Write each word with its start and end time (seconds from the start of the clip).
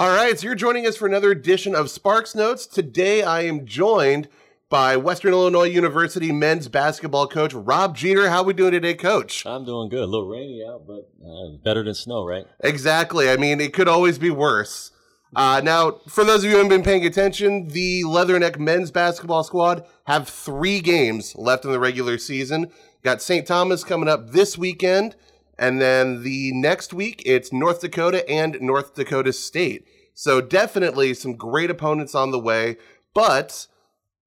All 0.00 0.08
right, 0.08 0.40
so 0.40 0.46
you're 0.46 0.54
joining 0.54 0.86
us 0.86 0.96
for 0.96 1.06
another 1.06 1.30
edition 1.30 1.74
of 1.74 1.90
Sparks 1.90 2.34
Notes. 2.34 2.66
Today 2.66 3.22
I 3.22 3.42
am 3.42 3.66
joined 3.66 4.28
by 4.70 4.96
Western 4.96 5.34
Illinois 5.34 5.64
University 5.64 6.32
men's 6.32 6.68
basketball 6.68 7.26
coach 7.26 7.52
Rob 7.52 7.94
Jeter. 7.94 8.30
How 8.30 8.42
we 8.42 8.54
doing 8.54 8.72
today, 8.72 8.94
coach? 8.94 9.44
I'm 9.44 9.66
doing 9.66 9.90
good. 9.90 10.00
A 10.00 10.06
little 10.06 10.26
rainy 10.26 10.64
out, 10.66 10.86
but 10.86 11.10
uh, 11.22 11.58
better 11.62 11.84
than 11.84 11.92
snow, 11.92 12.24
right? 12.24 12.46
Exactly. 12.60 13.28
I 13.28 13.36
mean, 13.36 13.60
it 13.60 13.74
could 13.74 13.88
always 13.88 14.18
be 14.18 14.30
worse. 14.30 14.90
Uh, 15.36 15.60
now, 15.62 16.00
for 16.08 16.24
those 16.24 16.44
of 16.44 16.44
you 16.44 16.52
who 16.52 16.56
haven't 16.56 16.70
been 16.70 16.82
paying 16.82 17.04
attention, 17.04 17.68
the 17.68 18.02
Leatherneck 18.04 18.58
men's 18.58 18.90
basketball 18.90 19.44
squad 19.44 19.84
have 20.06 20.30
three 20.30 20.80
games 20.80 21.36
left 21.36 21.66
in 21.66 21.72
the 21.72 21.78
regular 21.78 22.16
season. 22.16 22.72
Got 23.02 23.20
St. 23.20 23.46
Thomas 23.46 23.84
coming 23.84 24.08
up 24.08 24.30
this 24.30 24.56
weekend, 24.56 25.14
and 25.60 25.80
then 25.80 26.22
the 26.22 26.52
next 26.54 26.94
week 26.94 27.22
it's 27.26 27.52
North 27.52 27.82
Dakota 27.82 28.28
and 28.28 28.58
North 28.62 28.94
Dakota 28.94 29.32
State. 29.32 29.84
So 30.14 30.40
definitely 30.40 31.14
some 31.14 31.36
great 31.36 31.70
opponents 31.70 32.14
on 32.14 32.30
the 32.30 32.38
way, 32.38 32.78
but 33.14 33.68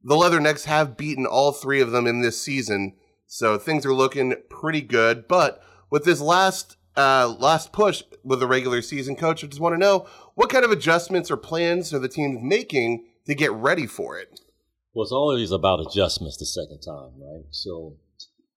the 0.04 0.16
Leathernecks 0.16 0.66
have 0.66 0.96
beaten 0.96 1.26
all 1.26 1.52
three 1.52 1.82
of 1.82 1.92
them 1.92 2.06
in 2.06 2.22
this 2.22 2.40
season, 2.40 2.96
so 3.26 3.58
things 3.58 3.86
are 3.86 3.94
looking 3.94 4.36
pretty 4.50 4.82
good. 4.82 5.28
But 5.28 5.62
with 5.90 6.06
this 6.06 6.22
last 6.22 6.78
uh, 6.96 7.36
last 7.40 7.74
push 7.74 8.04
with 8.24 8.40
the 8.40 8.48
regular 8.48 8.84
season, 8.84 9.16
coach, 9.16 9.44
I 9.44 9.48
just 9.48 9.60
want 9.60 9.74
to 9.74 9.80
know 9.80 10.06
what 10.36 10.52
kind 10.52 10.64
of 10.64 10.72
adjustments 10.72 11.32
or 11.32 11.38
plans 11.38 11.94
are 11.94 12.00
the 12.00 12.08
teams 12.08 12.40
making 12.44 13.06
to 13.26 13.34
get 13.34 13.52
ready 13.52 13.88
for 13.88 14.20
it. 14.20 14.40
Well, 14.94 15.04
it's 15.04 15.12
always 15.12 15.52
about 15.52 15.80
adjustments 15.80 16.38
the 16.38 16.46
second 16.46 16.82
time, 16.82 17.20
right? 17.20 17.46
So 17.50 17.96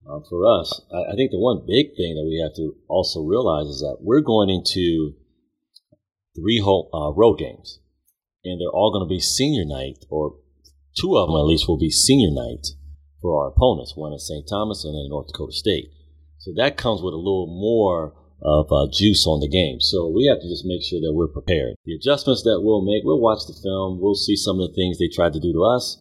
uh, 0.05 0.19
for 0.29 0.45
us, 0.45 0.81
I, 0.93 1.13
I 1.13 1.15
think 1.15 1.31
the 1.31 1.39
one 1.39 1.65
big 1.65 1.95
thing 1.95 2.15
that 2.15 2.27
we 2.27 2.41
have 2.43 2.55
to 2.55 2.75
also 2.87 3.21
realize 3.23 3.67
is 3.67 3.79
that 3.79 3.97
we're 4.01 4.21
going 4.21 4.49
into 4.49 5.15
three 6.35 6.59
whole, 6.59 6.89
uh, 6.93 7.11
road 7.17 7.39
games, 7.39 7.79
and 8.43 8.59
they're 8.59 8.73
all 8.73 8.91
going 8.91 9.05
to 9.05 9.09
be 9.09 9.19
senior 9.19 9.65
night, 9.65 10.05
or 10.09 10.35
two 10.95 11.17
of 11.17 11.27
them 11.27 11.37
at 11.37 11.49
least 11.49 11.67
will 11.67 11.79
be 11.79 11.89
senior 11.89 12.31
night 12.31 12.67
for 13.21 13.41
our 13.41 13.49
opponents. 13.49 13.93
One 13.95 14.13
at 14.13 14.21
St. 14.21 14.47
Thomas 14.47 14.85
and 14.85 14.93
then 14.93 15.09
North 15.09 15.27
Dakota 15.27 15.51
State. 15.51 15.89
So 16.39 16.53
that 16.55 16.77
comes 16.77 17.01
with 17.01 17.13
a 17.13 17.17
little 17.17 17.47
more 17.47 18.13
of 18.41 18.71
uh, 18.71 18.87
juice 18.93 19.25
on 19.25 19.41
the 19.41 19.49
game. 19.49 19.81
So 19.81 20.07
we 20.07 20.27
have 20.27 20.39
to 20.39 20.47
just 20.47 20.65
make 20.65 20.83
sure 20.83 21.01
that 21.01 21.13
we're 21.13 21.27
prepared. 21.27 21.75
The 21.85 21.95
adjustments 21.95 22.43
that 22.43 22.61
we'll 22.61 22.85
make, 22.85 23.01
we'll 23.03 23.19
watch 23.19 23.41
the 23.47 23.57
film, 23.57 23.99
we'll 23.99 24.15
see 24.15 24.35
some 24.35 24.59
of 24.59 24.69
the 24.69 24.75
things 24.75 24.97
they 24.97 25.09
tried 25.09 25.33
to 25.33 25.39
do 25.39 25.53
to 25.53 25.63
us. 25.65 25.99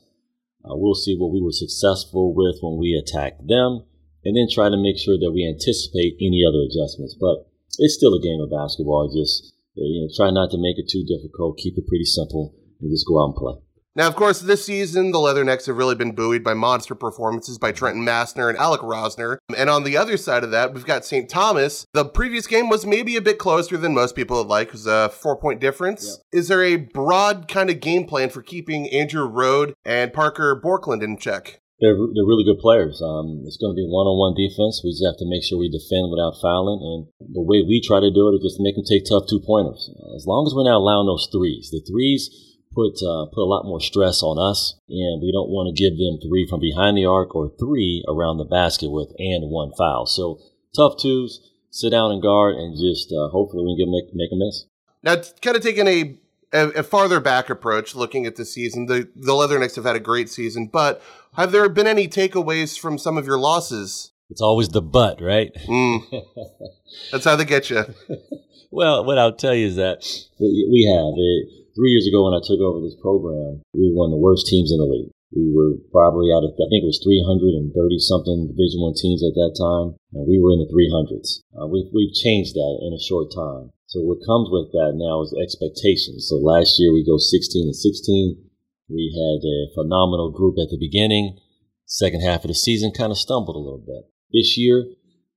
Uh, 0.67 0.75
we'll 0.75 0.99
see 0.99 1.15
what 1.17 1.31
we 1.31 1.41
were 1.41 1.55
successful 1.55 2.35
with 2.35 2.59
when 2.61 2.77
we 2.79 2.99
attacked 2.99 3.47
them, 3.47 3.87
and 4.25 4.37
then 4.37 4.51
try 4.51 4.69
to 4.69 4.77
make 4.77 4.99
sure 4.99 5.17
that 5.17 5.31
we 5.31 5.47
anticipate 5.47 6.19
any 6.19 6.43
other 6.43 6.67
adjustments. 6.67 7.15
But 7.15 7.47
it's 7.79 7.95
still 7.95 8.15
a 8.15 8.21
game 8.21 8.43
of 8.43 8.51
basketball. 8.51 9.07
Just 9.15 9.55
you 9.75 10.03
know, 10.03 10.11
try 10.11 10.35
not 10.35 10.51
to 10.51 10.59
make 10.59 10.79
it 10.79 10.91
too 10.91 11.07
difficult. 11.07 11.59
Keep 11.63 11.79
it 11.79 11.87
pretty 11.87 12.05
simple, 12.05 12.55
and 12.81 12.91
just 12.91 13.07
go 13.07 13.23
out 13.23 13.31
and 13.31 13.37
play. 13.37 13.55
Now, 13.97 14.09
of 14.09 14.15
course, 14.15 14.41
this 14.41 14.67
season, 14.67 15.11
the 15.11 15.19
Leathernecks 15.19 15.65
have 15.67 15.79
really 15.79 15.95
been 15.95 16.13
buoyed 16.13 16.45
by 16.45 16.53
monster 16.53 16.95
performances 16.95 17.57
by 17.57 17.73
Trenton 17.73 18.05
Massner 18.05 18.51
and 18.51 18.59
Alec 18.59 18.83
Rosner. 18.83 19.39
And 19.57 19.71
on 19.71 19.85
the 19.85 19.97
other 19.97 20.19
side 20.19 20.45
of 20.45 20.51
that, 20.51 20.75
we've 20.75 20.85
got 20.85 21.07
St. 21.07 21.31
Thomas. 21.31 21.87
The 21.95 22.05
previous 22.05 22.47
game 22.47 22.69
was 22.69 22.85
maybe 22.85 23.17
a 23.17 23.23
bit 23.23 23.39
closer 23.39 23.79
than 23.79 23.95
most 23.95 24.15
people 24.15 24.37
would 24.37 24.49
like. 24.49 24.69
It 24.69 24.73
was 24.75 24.87
a 24.87 25.09
four 25.09 25.41
point 25.41 25.63
difference. 25.63 26.05
Yep. 26.05 26.41
Is 26.41 26.49
there 26.49 26.63
a 26.63 26.77
broad 26.77 27.49
kind 27.49 27.71
of 27.71 27.81
game 27.81 28.05
plan 28.05 28.29
for 28.29 28.43
keeping 28.43 28.87
Andrew 28.91 29.27
Rohde 29.27 29.73
and 29.87 30.13
Parker 30.13 30.61
Bjorklund 30.63 31.03
in 31.03 31.17
check? 31.17 31.63
They're, 31.81 31.97
they're 31.97 32.29
really 32.29 32.45
good 32.45 32.61
players. 32.61 33.01
Um, 33.01 33.45
it's 33.49 33.57
going 33.57 33.73
to 33.73 33.81
be 33.81 33.89
one 33.89 34.05
on 34.05 34.21
one 34.21 34.37
defense. 34.37 34.85
We 34.85 34.93
just 34.93 35.09
have 35.09 35.17
to 35.25 35.29
make 35.29 35.41
sure 35.41 35.57
we 35.57 35.73
defend 35.73 36.13
without 36.13 36.37
fouling. 36.37 36.85
And 36.85 37.33
the 37.33 37.41
way 37.41 37.65
we 37.65 37.81
try 37.81 38.01
to 38.01 38.13
do 38.13 38.29
it 38.29 38.37
is 38.37 38.45
just 38.45 38.61
make 38.61 38.77
them 38.77 38.85
take 38.85 39.09
tough 39.09 39.25
two 39.25 39.41
pointers. 39.41 39.89
As 40.17 40.29
long 40.29 40.45
as 40.45 40.53
we're 40.53 40.69
not 40.69 40.85
allowing 40.85 41.09
those 41.09 41.29
threes, 41.33 41.73
the 41.73 41.81
threes 41.81 42.29
put 42.77 43.01
uh, 43.03 43.25
put 43.33 43.43
a 43.43 43.49
lot 43.49 43.65
more 43.65 43.81
stress 43.81 44.23
on 44.23 44.37
us, 44.37 44.77
and 44.89 45.23
we 45.23 45.33
don't 45.33 45.49
want 45.49 45.73
to 45.73 45.83
give 45.83 45.97
them 45.97 46.21
three 46.21 46.47
from 46.47 46.61
behind 46.61 46.97
the 46.97 47.07
arc 47.07 47.35
or 47.35 47.51
three 47.59 48.05
around 48.07 48.37
the 48.37 48.45
basket 48.45 48.91
with 48.91 49.09
and 49.19 49.51
one 49.51 49.73
foul. 49.77 50.05
So 50.05 50.39
tough 50.77 50.99
twos, 51.01 51.41
sit 51.71 51.91
down 51.91 52.13
and 52.13 52.23
guard, 52.23 52.55
and 52.57 52.77
just 52.77 53.11
uh, 53.11 53.33
hopefully 53.33 53.65
we 53.65 53.83
can 53.83 53.91
make 53.91 54.15
make 54.15 54.31
a 54.31 54.37
miss. 54.37 54.67
Now, 55.03 55.17
kind 55.41 55.57
of 55.57 55.63
taking 55.63 55.87
a, 55.87 56.19
a, 56.53 56.81
a 56.81 56.83
farther 56.83 57.21
back 57.21 57.49
approach, 57.49 57.95
looking 57.95 58.27
at 58.27 58.37
the 58.37 58.45
season, 58.45 58.87
the 58.87 59.09
the 59.17 59.33
Leathernecks 59.33 59.77
have 59.77 59.87
had 59.87 59.97
a 59.97 60.01
great 60.01 60.29
season, 60.29 60.69
but 60.71 61.03
have 61.35 61.53
there 61.53 61.69
been 61.71 61.87
any 61.87 62.07
takeaways 62.07 62.79
from 62.79 62.99
some 62.99 63.17
of 63.17 63.27
your 63.27 63.39
losses? 63.39 64.13
It's 64.29 64.43
always 64.43 64.69
the 64.71 64.83
but, 64.83 65.23
right? 65.23 65.55
Mm. 65.67 66.03
That's 67.13 67.25
how 67.25 67.37
they 67.37 67.45
get 67.45 67.71
you. 67.71 67.85
well, 68.73 69.05
what 69.05 69.19
I'll 69.19 69.37
tell 69.37 69.55
you 69.55 69.69
is 69.69 69.77
that 69.77 70.05
we, 70.41 70.69
we 70.69 70.93
have 70.93 71.15
it 71.17 71.66
three 71.77 71.93
years 71.93 72.09
ago 72.09 72.25
when 72.25 72.33
I 72.33 72.41
took 72.41 72.59
over 72.65 72.81
this 72.81 72.97
program, 72.97 73.61
we 73.77 73.93
were 73.93 74.01
one 74.01 74.09
of 74.09 74.17
the 74.17 74.25
worst 74.25 74.49
teams 74.49 74.73
in 74.73 74.81
the 74.81 74.89
league. 74.89 75.13
We 75.37 75.53
were 75.53 75.77
probably 75.93 76.33
out 76.33 76.49
of, 76.49 76.57
I 76.57 76.67
think 76.73 76.81
it 76.81 76.89
was 76.89 77.03
330 77.05 77.69
something 78.01 78.49
Division 78.49 78.81
One 78.81 78.97
teams 78.97 79.21
at 79.21 79.37
that 79.37 79.53
time, 79.53 80.01
and 80.17 80.25
we 80.25 80.41
were 80.41 80.57
in 80.57 80.65
the 80.65 80.73
300s. 80.73 81.45
Uh, 81.53 81.69
we've, 81.69 81.93
we've 81.93 82.17
changed 82.17 82.57
that 82.57 82.75
in 82.81 82.97
a 82.97 83.05
short 83.05 83.29
time. 83.29 83.77
So 83.93 84.01
what 84.01 84.25
comes 84.25 84.49
with 84.49 84.73
that 84.73 84.97
now 84.97 85.21
is 85.23 85.37
expectations. 85.37 86.27
So 86.27 86.41
last 86.41 86.81
year 86.81 86.91
we 86.91 87.05
go 87.05 87.21
16 87.21 87.69
and 87.69 87.77
16. 87.77 88.41
We 88.89 89.13
had 89.13 89.45
a 89.45 89.71
phenomenal 89.77 90.33
group 90.33 90.57
at 90.63 90.73
the 90.73 90.81
beginning. 90.81 91.37
Second 91.85 92.23
half 92.23 92.43
of 92.43 92.51
the 92.51 92.59
season 92.59 92.91
kind 92.91 93.13
of 93.13 93.19
stumbled 93.19 93.55
a 93.55 93.63
little 93.63 93.85
bit. 93.85 94.09
This 94.33 94.57
year 94.57 94.89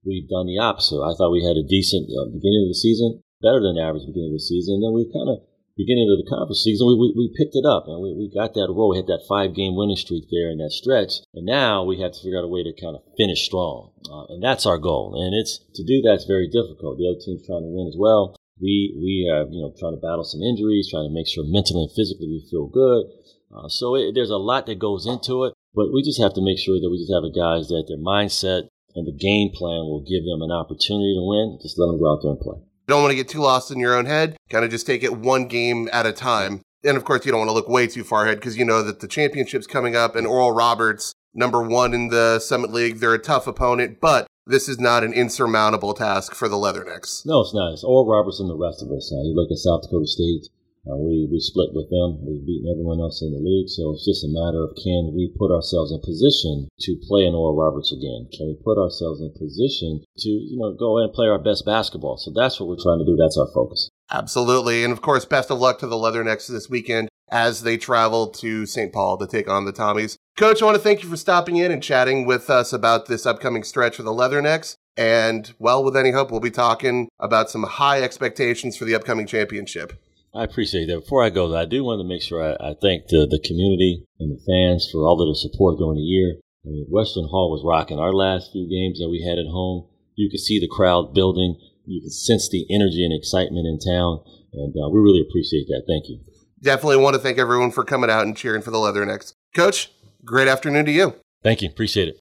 we've 0.05 0.29
done 0.29 0.47
the 0.47 0.61
opposite. 0.61 1.01
I 1.01 1.13
thought 1.17 1.33
we 1.33 1.45
had 1.45 1.57
a 1.57 1.67
decent 1.67 2.09
uh, 2.09 2.29
beginning 2.29 2.65
of 2.65 2.71
the 2.71 2.79
season, 2.79 3.21
better 3.41 3.61
than 3.61 3.77
average 3.77 4.07
beginning 4.07 4.33
of 4.33 4.39
the 4.39 4.49
season. 4.49 4.79
And 4.79 4.83
then 4.85 4.93
we've 4.93 5.13
kind 5.13 5.29
of 5.29 5.48
beginning 5.79 6.11
of 6.11 6.19
the 6.19 6.27
conference 6.27 6.59
season, 6.59 6.91
we, 6.91 6.99
we, 6.99 7.07
we 7.15 7.37
picked 7.39 7.55
it 7.55 7.63
up 7.63 7.87
and 7.87 8.03
we, 8.03 8.11
we 8.11 8.27
got 8.27 8.51
that 8.59 8.67
roll, 8.67 8.91
hit 8.91 9.07
that 9.07 9.23
five 9.31 9.55
game 9.55 9.79
winning 9.79 9.95
streak 9.95 10.27
there 10.27 10.51
in 10.51 10.59
that 10.59 10.75
stretch. 10.75 11.23
And 11.31 11.47
now 11.47 11.87
we 11.87 12.03
have 12.03 12.11
to 12.11 12.19
figure 12.19 12.35
out 12.35 12.43
a 12.43 12.51
way 12.51 12.67
to 12.67 12.75
kind 12.75 12.99
of 12.99 13.07
finish 13.15 13.47
strong. 13.47 13.95
Uh, 14.11 14.27
and 14.35 14.43
that's 14.43 14.67
our 14.67 14.77
goal. 14.77 15.15
And 15.15 15.31
it's 15.31 15.63
to 15.79 15.87
do 15.87 16.03
that's 16.03 16.27
very 16.27 16.51
difficult. 16.51 16.99
The 16.99 17.07
other 17.07 17.23
team's 17.23 17.47
trying 17.47 17.63
to 17.63 17.71
win 17.71 17.87
as 17.87 17.95
well. 17.95 18.35
We, 18.59 18.91
we 18.99 19.31
are, 19.31 19.47
you 19.47 19.63
know, 19.63 19.71
trying 19.79 19.95
to 19.95 20.03
battle 20.03 20.27
some 20.27 20.43
injuries, 20.43 20.91
trying 20.91 21.07
to 21.07 21.15
make 21.15 21.31
sure 21.31 21.47
mentally 21.47 21.87
and 21.87 21.95
physically 21.95 22.27
we 22.27 22.43
feel 22.51 22.67
good. 22.67 23.07
Uh, 23.47 23.71
so 23.71 23.95
it, 23.95 24.11
there's 24.11 24.35
a 24.35 24.37
lot 24.37 24.67
that 24.67 24.83
goes 24.83 25.07
into 25.07 25.47
it, 25.47 25.55
but 25.71 25.95
we 25.95 26.03
just 26.03 26.19
have 26.19 26.35
to 26.35 26.43
make 26.43 26.59
sure 26.59 26.75
that 26.75 26.91
we 26.91 26.99
just 26.99 27.15
have 27.15 27.23
a 27.23 27.31
guys 27.31 27.71
that 27.71 27.87
their 27.87 27.97
mindset 27.97 28.67
and 28.99 29.07
the 29.07 29.15
game 29.15 29.49
plan 29.55 29.87
will 29.87 30.03
give 30.03 30.27
them 30.27 30.43
an 30.43 30.51
opportunity 30.51 31.15
to 31.15 31.23
win. 31.23 31.57
Just 31.63 31.79
let 31.79 31.87
them 31.87 32.03
go 32.03 32.11
out 32.11 32.19
there 32.21 32.35
and 32.35 32.43
play. 32.43 32.59
You 32.89 32.95
don't 32.95 33.03
want 33.03 33.11
to 33.11 33.17
get 33.17 33.27
too 33.27 33.41
lost 33.41 33.69
in 33.69 33.79
your 33.79 33.93
own 33.93 34.07
head. 34.07 34.35
Kind 34.49 34.65
of 34.65 34.71
just 34.71 34.87
take 34.87 35.03
it 35.03 35.15
one 35.15 35.47
game 35.47 35.87
at 35.93 36.07
a 36.07 36.11
time. 36.11 36.63
And 36.83 36.97
of 36.97 37.03
course, 37.03 37.23
you 37.23 37.31
don't 37.31 37.37
want 37.37 37.49
to 37.49 37.53
look 37.53 37.69
way 37.69 37.85
too 37.85 38.03
far 38.03 38.25
ahead 38.25 38.39
because 38.39 38.57
you 38.57 38.65
know 38.65 38.81
that 38.81 38.99
the 38.99 39.07
championship's 39.07 39.67
coming 39.67 39.95
up 39.95 40.15
and 40.15 40.25
Oral 40.25 40.53
Roberts, 40.53 41.13
number 41.35 41.61
one 41.61 41.93
in 41.93 42.07
the 42.07 42.39
Summit 42.39 42.71
League, 42.71 42.97
they're 42.97 43.13
a 43.13 43.19
tough 43.19 43.45
opponent, 43.45 43.99
but 44.01 44.25
this 44.47 44.67
is 44.67 44.79
not 44.79 45.03
an 45.03 45.13
insurmountable 45.13 45.93
task 45.93 46.33
for 46.33 46.49
the 46.49 46.55
Leathernecks. 46.55 47.27
No, 47.27 47.41
it's 47.41 47.53
not. 47.53 47.73
It's 47.73 47.83
Oral 47.83 48.07
Roberts 48.07 48.39
and 48.39 48.49
the 48.49 48.57
rest 48.57 48.81
of 48.81 48.89
us. 48.89 49.13
Uh, 49.13 49.21
you 49.21 49.35
look 49.35 49.51
at 49.51 49.59
South 49.59 49.83
Dakota 49.83 50.07
State, 50.07 50.49
uh, 50.87 50.95
we, 50.95 51.27
we 51.31 51.39
split 51.39 51.73
with 51.73 51.89
them. 51.89 52.23
We've 52.23 52.45
beaten 52.45 52.71
everyone 52.71 52.99
else 52.99 53.21
in 53.21 53.31
the 53.31 53.43
league. 53.43 53.69
So 53.69 53.91
it's 53.91 54.05
just 54.05 54.23
a 54.23 54.31
matter 54.31 54.63
of 54.63 54.75
can 54.79 55.11
we 55.13 55.33
put 55.37 55.51
ourselves 55.51 55.91
in 55.91 55.99
position 55.99 56.69
to 56.87 56.91
play 57.07 57.25
in 57.25 57.35
Oral 57.35 57.55
Roberts 57.55 57.91
again? 57.91 58.29
Can 58.31 58.47
we 58.47 58.57
put 58.63 58.79
ourselves 58.79 59.19
in 59.21 59.31
position 59.35 60.03
to, 60.23 60.29
you 60.29 60.57
know, 60.57 60.73
go 60.73 60.97
and 60.97 61.11
play 61.13 61.27
our 61.27 61.39
best 61.39 61.65
basketball? 61.65 62.17
So 62.17 62.31
that's 62.33 62.59
what 62.59 62.69
we're 62.69 62.81
trying 62.81 62.99
to 62.99 63.05
do. 63.05 63.17
That's 63.19 63.37
our 63.37 63.49
focus. 63.53 63.89
Absolutely. 64.11 64.83
And 64.83 64.93
of 64.93 65.01
course, 65.01 65.25
best 65.25 65.51
of 65.51 65.59
luck 65.59 65.79
to 65.79 65.87
the 65.87 65.95
Leathernecks 65.95 66.47
this 66.47 66.69
weekend 66.69 67.09
as 67.31 67.61
they 67.61 67.77
travel 67.77 68.27
to 68.27 68.65
St. 68.65 68.91
Paul 68.91 69.17
to 69.17 69.27
take 69.27 69.49
on 69.49 69.65
the 69.65 69.73
Tommies. 69.73 70.15
Coach, 70.37 70.61
I 70.61 70.65
want 70.65 70.77
to 70.77 70.83
thank 70.83 71.03
you 71.03 71.09
for 71.09 71.17
stopping 71.17 71.57
in 71.57 71.71
and 71.71 71.83
chatting 71.83 72.25
with 72.25 72.49
us 72.49 72.73
about 72.73 73.05
this 73.05 73.25
upcoming 73.25 73.63
stretch 73.63 73.97
for 73.97 74.03
the 74.03 74.11
Leathernecks. 74.11 74.75
And 74.97 75.53
well, 75.59 75.83
with 75.83 75.95
any 75.95 76.11
hope, 76.11 76.31
we'll 76.31 76.39
be 76.39 76.51
talking 76.51 77.09
about 77.19 77.49
some 77.49 77.63
high 77.63 78.01
expectations 78.01 78.75
for 78.75 78.85
the 78.85 78.95
upcoming 78.95 79.27
championship. 79.27 79.93
I 80.33 80.43
appreciate 80.43 80.85
that. 80.87 81.01
Before 81.01 81.23
I 81.23 81.29
go, 81.29 81.49
though, 81.49 81.57
I 81.57 81.65
do 81.65 81.83
want 81.83 81.99
to 81.99 82.07
make 82.07 82.21
sure 82.21 82.43
I, 82.43 82.71
I 82.71 82.75
thank 82.81 83.07
the, 83.07 83.25
the 83.25 83.41
community 83.43 84.05
and 84.19 84.31
the 84.31 84.41
fans 84.45 84.87
for 84.91 85.05
all 85.05 85.21
of 85.21 85.27
the 85.27 85.35
support 85.35 85.79
during 85.79 85.97
the 85.97 86.01
year. 86.01 86.37
I 86.65 86.69
mean, 86.69 86.85
Western 86.89 87.25
Hall 87.25 87.49
was 87.49 87.63
rocking. 87.65 87.99
Our 87.99 88.13
last 88.13 88.51
few 88.51 88.69
games 88.69 88.99
that 88.99 89.09
we 89.09 89.25
had 89.25 89.39
at 89.39 89.49
home, 89.49 89.87
you 90.15 90.29
could 90.29 90.39
see 90.39 90.59
the 90.59 90.69
crowd 90.69 91.13
building. 91.13 91.57
You 91.85 92.01
could 92.01 92.13
sense 92.13 92.49
the 92.49 92.67
energy 92.69 93.03
and 93.03 93.13
excitement 93.13 93.65
in 93.65 93.79
town. 93.79 94.19
And 94.53 94.73
uh, 94.77 94.89
we 94.89 94.99
really 94.99 95.25
appreciate 95.27 95.67
that. 95.67 95.83
Thank 95.87 96.09
you. 96.09 96.19
Definitely 96.61 96.97
want 96.97 97.15
to 97.15 97.21
thank 97.21 97.37
everyone 97.39 97.71
for 97.71 97.83
coming 97.83 98.09
out 98.09 98.25
and 98.25 98.35
cheering 98.35 98.61
for 98.61 98.71
the 98.71 98.77
Leathernecks. 98.77 99.33
Coach, 99.55 99.91
great 100.25 100.47
afternoon 100.47 100.85
to 100.85 100.91
you. 100.91 101.15
Thank 101.41 101.61
you. 101.61 101.69
Appreciate 101.69 102.09
it. 102.09 102.15